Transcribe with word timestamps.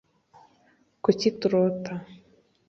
kuki 1.03 1.27
turota 1.39 1.93